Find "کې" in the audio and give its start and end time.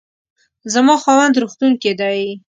1.81-1.91